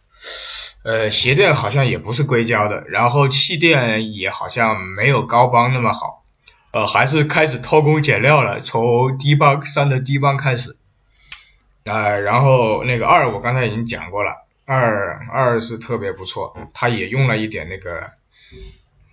[0.83, 6.25] 呃，鞋垫好像也不是硅胶的，然后气垫也好像没有高帮那么好，
[6.71, 10.75] 呃，还是开始偷工减料了，从低帮三的低帮开始，
[11.85, 18.09] 呃，然后那个二我刚才已经讲过了，二二是特别不错，它也用了一点那个，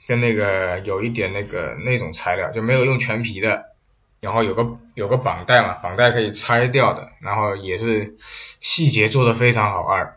[0.07, 3.67] 跟那个有一点那个那种材料，就没有用全皮的。
[4.21, 8.17] 然后有个有个绑带嘛，绑带可以拆掉的，然后也是
[8.61, 10.17] 细节做的非常好二。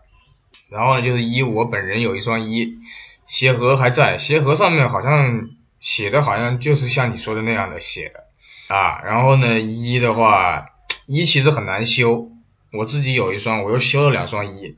[0.69, 2.77] 然后呢就是一，我本人有一双一，
[3.25, 8.25] 鞋盒还在，鞋盒上面好像写的好像就是像你说的那样的写的
[8.67, 9.01] 啊。
[9.03, 10.67] 然后呢一的话，
[11.07, 12.29] 一其实很难修，
[12.73, 14.77] 我自己有一双，我又修了两双一。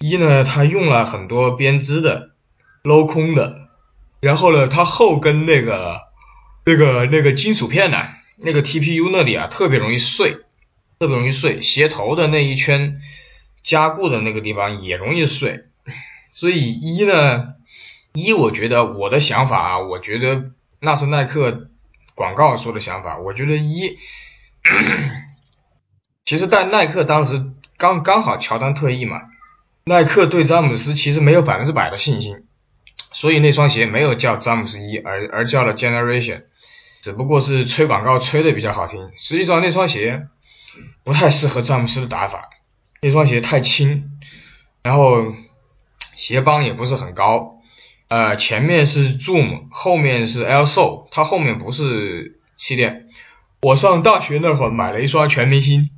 [0.00, 2.32] 一呢它用了很多编织的
[2.82, 3.65] 镂空的，
[4.20, 6.00] 然后呢它后跟那个
[6.64, 7.98] 那个那个金属片呢。
[8.38, 10.32] 那个 TPU 那里啊，特别容易碎，
[10.98, 11.62] 特别容易碎。
[11.62, 13.00] 鞋头的那一圈
[13.62, 15.64] 加固的那个地方也容易碎。
[16.30, 17.54] 所以一呢，
[18.12, 20.50] 一我觉得我的想法啊，我觉得
[20.80, 21.70] 那是耐克
[22.14, 23.16] 广告说的想法。
[23.16, 23.96] 我觉得一，
[26.26, 29.22] 其实，在耐克当时刚刚好乔丹退役嘛，
[29.84, 32.45] 耐克对詹姆斯其实没有百分之百的信心，
[33.16, 36.42] 所以那双鞋没有叫詹姆斯一，而而叫了 Generation。
[37.00, 40.26] 只不过是吹广告吹的比较好听，实际上那双鞋
[41.02, 42.50] 不太适合詹姆斯的打法，
[43.00, 44.10] 那双鞋太轻，
[44.82, 45.32] 然后
[46.14, 47.62] 鞋帮也不是很高，
[48.08, 53.06] 呃，前面是 Zoom，后面是 Air Sole，它后面不是气垫。
[53.62, 55.88] 我上大学那会儿买了一双全明星，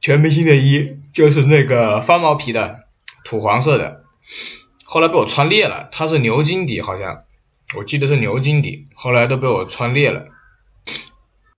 [0.00, 2.88] 全明星的一就是那个翻毛皮的
[3.24, 4.02] 土黄色的，
[4.86, 7.24] 后来被我穿裂了，它是牛筋底好像，
[7.76, 10.28] 我记得是牛筋底，后来都被我穿裂了。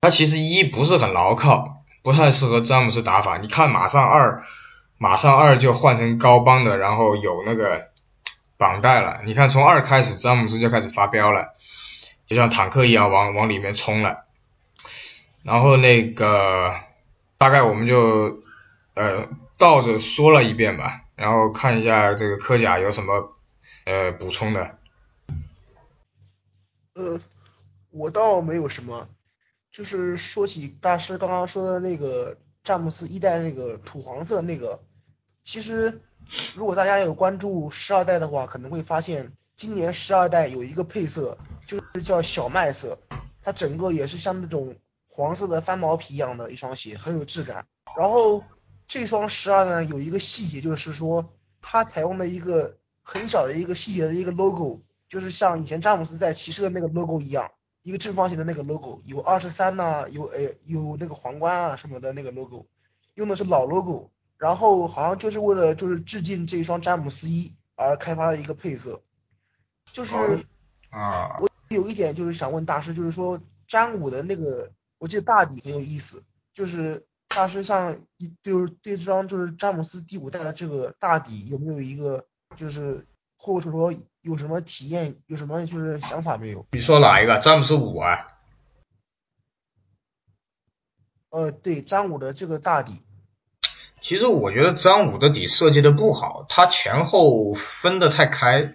[0.01, 3.37] 它其实一不是很牢靠，不太适合詹姆斯打法。
[3.37, 4.43] 你看，马上二，
[4.97, 7.91] 马上二就换成高帮的，然后有那个
[8.57, 9.21] 绑带了。
[9.27, 11.55] 你看，从二开始，詹姆斯就开始发飙了，
[12.27, 14.25] 就像坦克一样往往里面冲了。
[15.43, 16.75] 然后那个
[17.37, 18.41] 大概我们就
[18.95, 23.37] 呃倒着说了一遍吧，然后看一下这个科甲有什么
[23.85, 24.79] 呃补充的。
[26.95, 27.21] 呃，
[27.91, 29.09] 我倒没有什么。
[29.71, 34.81] 就是说起大师刚刚说的那个詹姆斯一代那个土黄色那个，
[35.45, 36.01] 其实
[36.55, 42.99] 如果大家有关注十二代的话，可能会发现今年十二代有一个配色，就是叫小麦色，
[43.43, 44.75] 它整个也是像那种
[45.07, 47.67] 黄色的翻毛皮一样的一双鞋，很有质感。
[47.97, 48.43] 然后
[48.89, 57.49] 这双十二呢有一个细节，就是说它采用的一个很小的一个细节的一个 logo，就是像以前詹姆斯在骑士的那个 logo 一样。
[57.83, 62.67] 一个正方形的那个 logo，有二十三呐，有呃有那个皇冠啊什么的那个 logo，
[63.15, 69.01] 用的是老 logo，然后好像就是为了就是致敬这一双詹姆斯一而开发的一个配色，
[69.93, 70.17] 就是
[70.91, 77.07] 啊，我有一点就是想问大师，就是说詹五的那个，我记得大底很有意思，就是
[77.39, 82.27] 大师像一就是对这张就是詹姆斯第五代的这个大底有没有一个
[82.57, 83.95] 就是或者说。
[84.23, 85.15] 有什么体验？
[85.27, 86.67] 有什么就是想法没有？
[86.73, 87.39] 你说哪一个？
[87.39, 88.27] 詹姆斯五啊？
[91.31, 93.01] 呃，对，詹五的这个大底。
[94.03, 98.75] 其实我觉得詹五的底设计的不好，他前后分的太开，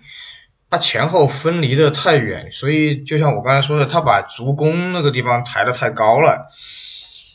[0.71, 6.49] 他前后分离的太远，所以就像我刚才说的，他把足弓那个地方抬的太高了。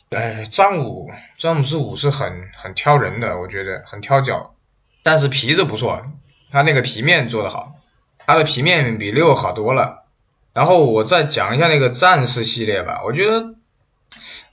[0.09, 4.55] 哎，詹姆詹姆斯五是很很挑人的，我觉得很挑脚，
[5.03, 6.01] 但是皮子不错，
[6.49, 7.75] 他那个皮面做的好，
[8.17, 10.05] 他的皮面比六好多了。
[10.51, 13.53] 然后我再讲一下那个战士系列吧，我觉得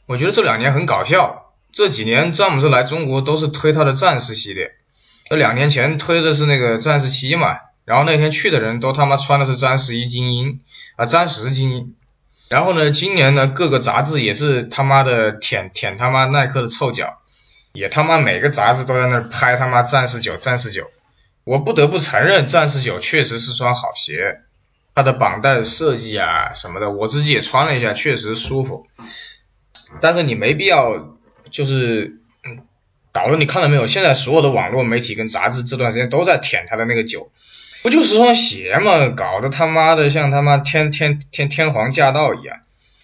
[0.05, 1.55] 我觉得这两年很搞笑。
[1.73, 4.73] 这几年詹姆斯来中国都是推他的战士系列，
[5.25, 10.61] 这两年前推的是那个战士七嘛，然后那天去的人都他妈穿的是战士一精英
[10.97, 11.95] 啊，战十精英，
[12.49, 17.19] 然后呢，今年呢各个杂志也是他妈的舔舔他妈耐克的臭脚，
[17.73, 20.91] 也他妈每个杂志都在那拍他妈战士九战士九，
[21.45, 24.41] 我不得不承认战士九确实是双好鞋，
[24.95, 28.87] 它的绑带设计啊什么的，我自己也穿了一下，确实舒服，
[30.01, 31.17] 但是你没必要。
[31.49, 32.67] 就是，嗯，
[33.13, 33.87] 搞得你看到没有？
[33.87, 37.31] 现在所有的网络媒体跟杂志这段时间都在舔他的那个酒，
[37.83, 39.09] 不就是双鞋吗？
[39.09, 42.61] 搞得他妈的像他妈天天天天皇驾到一样。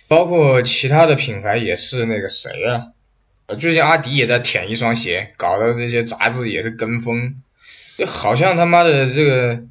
[0.08, 2.92] 包括其他的品牌也是那个谁啊？
[3.58, 7.42] 最近阿迪也在舔一双鞋，搞得这些杂志也是跟风，
[7.96, 9.62] 就好像他妈的这个，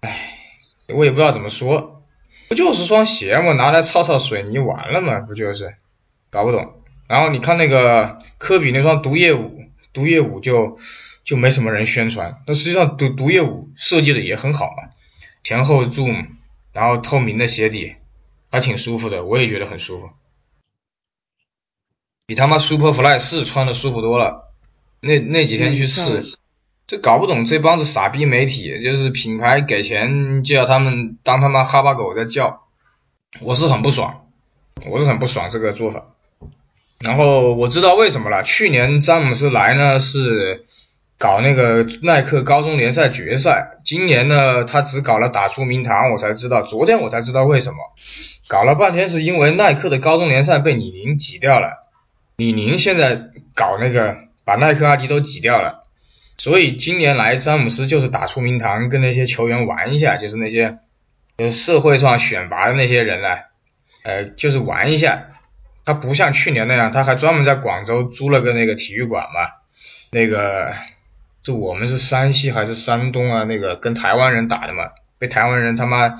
[0.00, 0.34] 唉，
[0.88, 2.02] 我也不知道怎么说，
[2.48, 3.54] 不就是双鞋吗？
[3.54, 5.20] 拿来抄抄水泥完了吗？
[5.20, 5.74] 不就是？
[6.30, 6.74] 搞不懂。
[7.06, 9.62] 然后你看那个科比那双毒液五，
[9.94, 10.78] 毒液五就
[11.28, 14.94] 就没什么人宣传，那实际上毒毒液五设计的也很好嘛，
[15.44, 16.28] 前后 zoom，
[16.72, 17.96] 然后透明的鞋底，
[18.50, 20.08] 还挺舒服的，我也觉得很舒服，
[22.24, 24.54] 比他妈 Superfly 四穿的舒服多了。
[25.00, 26.38] 那那几天去试，
[26.86, 32.62] 这搞不懂这帮子傻逼媒体，就是品牌给钱就要他们当他妈哈巴狗在叫，
[33.42, 34.30] 我是很不爽，
[34.86, 36.06] 我是很不爽这个做法。
[37.00, 38.42] 然后我知道为什么了。
[38.44, 40.64] 去年詹姆斯来呢是
[41.18, 46.62] 搞那个耐克高中联赛决赛，今年呢他只搞了打出名堂，我才知道。
[46.62, 47.78] 昨天我才知道为什么，
[48.46, 51.88] 搞了半天是因为耐克的高中联赛被李宁挤掉了。
[52.36, 53.20] 李宁现在
[53.54, 55.86] 搞那个把耐克、阿迪都挤掉了，
[56.36, 60.78] 所以今年来詹姆斯就是打出名堂，跟那些球员玩一下，就是那些
[61.36, 63.28] 呃社会上选拔的那些人呢，
[64.04, 65.30] 呃就是玩一下。
[65.84, 69.50] 他不像去年那样，他还专门在广州租了个那个体育馆嘛。
[70.10, 70.74] 那个，
[71.48, 73.44] 就我们是山西还是山东啊？
[73.44, 76.16] 那个跟台湾人打的嘛，被台湾人他妈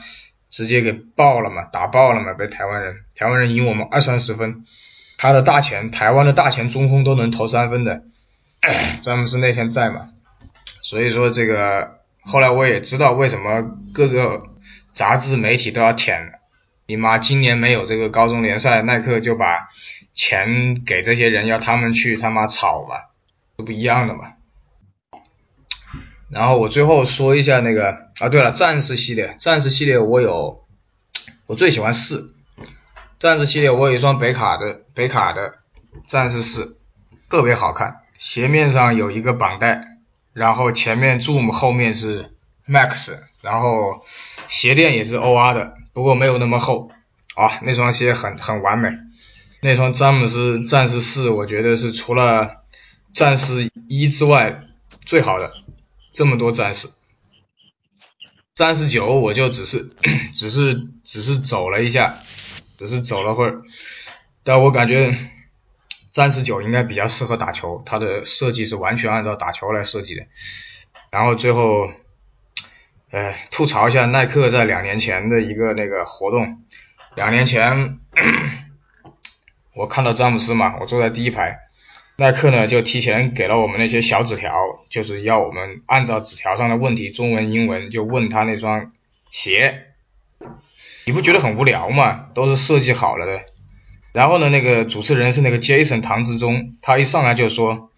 [0.49, 4.65] 直接给爆了嘛，打爆了嘛，被台湾人，台湾人赢我们二三十分。
[5.19, 8.05] 他的大前，台湾的大前中锋都能投三分的，
[9.03, 10.09] 詹姆斯那天在嘛。
[10.81, 14.45] 所以说这个，后来我也知道为什么各个
[14.95, 16.41] 杂志媒体都要舔。
[16.87, 19.69] 你妈今年没有这个高中联赛，耐克就把
[20.15, 22.95] 钱给这些人，要他们去他妈炒嘛，
[23.59, 24.33] 这不一样的嘛。
[26.31, 30.65] 然后我最后说一下那个啊，对了，战士系列，战士系列我有，
[31.47, 32.35] 我最喜欢四，
[33.19, 35.55] 战士系列我有一双北卡的北卡的
[36.07, 36.79] 战士四，
[37.31, 39.99] 特别好看，鞋面上有一个绑带，
[40.35, 42.35] 然后前面 Zoom 后面是
[42.69, 44.03] Max，然后
[44.47, 45.75] 鞋垫也是 OR 的。
[45.95, 46.91] 不过没有那么厚
[47.35, 48.91] 啊，那双鞋很很完美。
[49.63, 52.63] 那双詹姆斯战士四，我觉得是除了
[53.13, 54.63] 战士一之外
[55.05, 55.51] 最好的。
[56.19, 56.89] 这么多战士，
[58.53, 59.89] 战士九我就只是
[60.35, 62.13] 只是只是走了一下，
[62.77, 63.63] 只是走了会儿，
[64.43, 65.17] 但我感觉
[66.11, 70.27] 战士九应该比较适合打球，它的设计是完全按照打球来设计的。
[71.13, 71.89] 然后最后。
[73.11, 76.63] 哎，吐槽一下耐克在两年前的一个那个活动。
[77.15, 78.01] 两年前，
[79.75, 81.68] 我看到詹姆斯嘛，我坐在第一排，
[82.21, 84.53] 耐克呢就提前给了我们那些小纸条，
[84.89, 88.91] 就是要我们按照纸条上的问题，中文、英文就问他那双
[89.31, 89.85] 鞋。
[91.05, 92.27] 你不觉得很无聊吗？
[92.35, 93.43] 都是设计好了的。
[94.13, 97.93] 然后呢，那个主持人是那个 Jason 唐志忠，他一上来就说，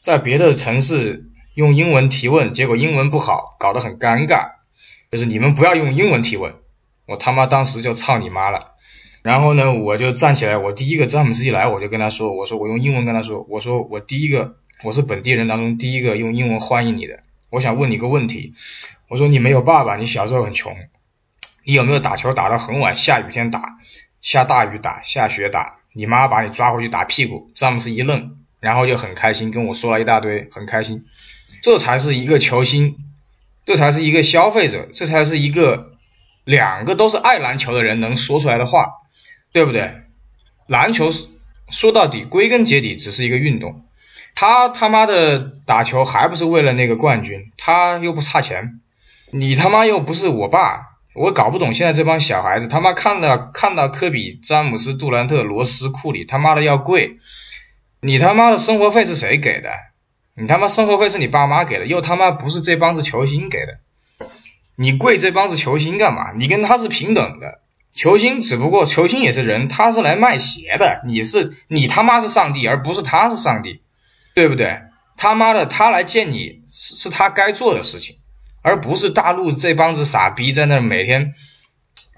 [0.00, 1.30] 在别的城市。
[1.54, 4.54] 用英文提问，结果英文不好，搞得很尴尬。
[5.12, 6.56] 就是你们不要用英文提问，
[7.06, 8.73] 我他妈当时就操你妈了。
[9.24, 17.20] 然后呢，我就站起来，我第一个詹姆斯一来，我就跟他说，我说我用英文跟他说，我说我第一个，我是本地人当中第一个用英文欢迎你的。
[17.48, 18.52] 我想问你个问题，
[19.08, 20.76] 我说你没有爸爸，你小时候很穷，
[21.64, 23.78] 你有没有打球打到很晚，下雨天打，
[24.20, 27.50] 下大雨打，下雪打，你妈把你抓回去打屁股？
[27.54, 31.06] 詹姆斯一愣，然后就很开心跟我说了一大堆，很开心。
[31.62, 32.96] 这才是一个球星，
[33.64, 35.92] 这才是一个消费者，这才是一个
[36.44, 38.90] 两个都是爱篮球的人能说出来的话，
[39.54, 40.02] 对不对？
[40.66, 41.12] 篮球
[41.70, 43.84] 说到底，归根结底只是一个运动，
[44.34, 48.80] 他他妈的打球还不是为了那个冠军，他又不差钱，
[49.30, 57.18] 你他妈又不是我爸，我搞不懂现在这帮小孩子他妈看到看到科比、詹姆斯、杜兰特、罗斯、库里他妈的要跪，
[58.00, 59.70] 你他妈的生活费是谁给的？
[60.34, 63.78] 你他妈生活费是你爸妈给的，又他妈不是这帮子球星给的，
[64.74, 66.32] 你跪这帮子球星干嘛？
[66.32, 67.60] 你跟他是平等的。
[67.94, 71.02] 球星只不过球星也是人，他是来卖鞋的。
[71.06, 73.82] 你是你他妈是上帝，而不是他是上帝，
[74.34, 74.82] 对不对？
[75.16, 78.16] 他妈的，他来见你是是他该做的事情，
[78.62, 81.34] 而不是大陆这帮子傻逼在那每天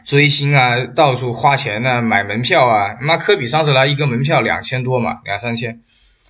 [0.07, 2.97] 追星啊，到处花钱啊，买门票啊。
[3.03, 5.83] 妈，科比上次来一个门票两千多嘛，两三千，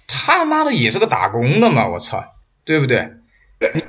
[0.08, 2.24] 他妈的也是个打工的嘛，我操，
[2.64, 3.12] 对不对？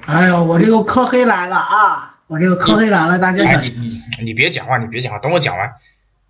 [0.05, 2.16] 哎呦，我这个科黑来了啊！
[2.28, 3.75] 我这个科黑来了，大家小心。
[3.82, 5.75] 你你别讲话，你别讲话，等我讲完，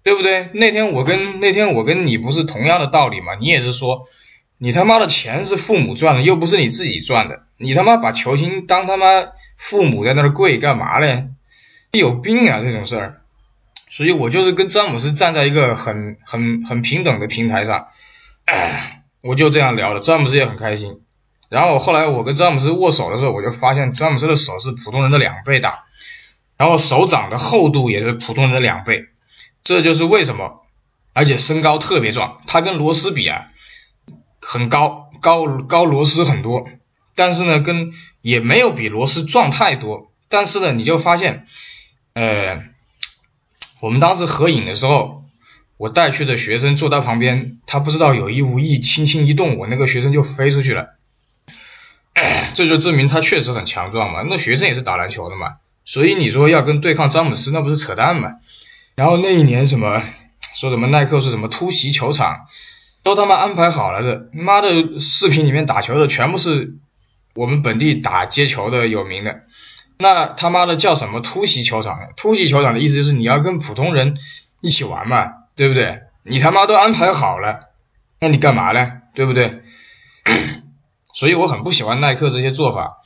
[0.04, 0.50] 对不对？
[0.54, 3.34] 那天我跟那天我跟你不是同样的道理吗？
[3.40, 4.06] 你也是说，
[4.60, 9.28] 你他妈的钱是父母赚的，又不是你自己赚的，你他妈把球星当他妈
[9.58, 11.30] 父母在那儿跪干嘛嘞？
[11.92, 13.22] 有病啊这种事儿！
[13.90, 17.88] 所以我就是跟詹姆斯站在一个很很很平等的平台上，
[19.22, 21.02] 我就这样聊的，詹姆斯也很开心。
[21.50, 25.86] 然后后来我跟詹姆斯握手的时候，我就发现詹姆斯的手是普通人的两倍大。
[26.58, 29.06] 然后手掌的厚度也是普通人的两倍，
[29.64, 30.66] 这就是为什么，
[31.14, 33.48] 而且身高特别壮，他跟罗斯比啊，
[34.42, 36.68] 很高，高高罗斯很多，
[37.16, 41.46] 但是呢，跟也没有比罗斯壮太多，但是呢，你就发现，
[42.14, 42.64] 呃，
[43.80, 45.24] 我们当时合影的时候，
[45.78, 50.96] 我带去的学生坐他旁边，他不知道有意无意轻轻一动，我那个学生就飞出去了，
[52.56, 55.58] 这就证明他确实很强壮嘛，那学生也是打篮球的嘛。
[55.88, 58.34] 所以你说要跟对抗詹姆斯，那不是扯淡吗？
[58.96, 60.04] 然后那一年什么
[60.54, 62.42] 说什么耐克是什么突袭球场，
[63.04, 64.30] 都他妈安排好了的。
[64.34, 66.74] 妈的，视频里面打球的全部是
[67.36, 69.44] 我们本地打街球的有名的。
[69.98, 71.98] 那他妈的叫什么突袭球场？
[72.18, 74.18] 突袭球场的意思就是你要跟普通人
[74.60, 76.02] 一起玩嘛，对不对？
[76.24, 77.70] 你他妈都安排好了，
[78.20, 78.92] 那你干嘛呢？
[79.16, 79.62] 对不对？
[81.16, 82.98] 所以我很不喜欢耐克这些做法。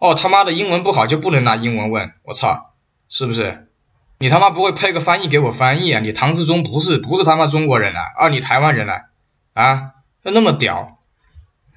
[0.00, 2.72] 哦他妈的英文不好就不能拿英文问，我操，
[3.08, 3.68] 是不是？
[4.18, 6.00] 你他妈不会配个翻译给我翻译啊？
[6.00, 8.00] 你唐志忠不是不是他妈中国人啊？
[8.16, 9.04] 啊你台湾人啊？
[9.54, 9.92] 啊，
[10.22, 10.98] 那那么屌，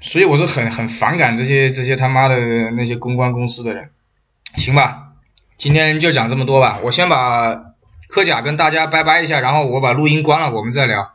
[0.01, 3.91] 所以我是很很反感这些这些他妈的那些公关公司的人。
[4.55, 5.13] 行吧，
[5.57, 7.74] 今天就讲这么多吧，我先把
[8.07, 11.13] 科甲跟大家拜拜一下，然后我把录音关了，我们再聊。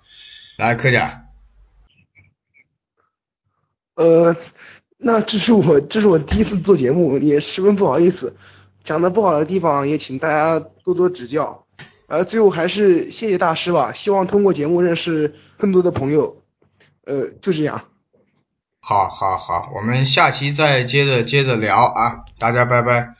[0.56, 1.24] 来，科甲。
[3.94, 4.36] 呃。
[4.98, 8.36] 那这是我这是我第一次做节目，也十分不好意思，
[8.82, 11.64] 讲的不好的地方也请大家多多指教。
[12.08, 16.42] 呃，最后还是谢谢大师吧，希望通过节目认识更多的朋友。
[17.04, 17.84] 呃，就这样。
[18.80, 23.14] 好，好，好，我们下期再接着接着聊啊，大家拜拜。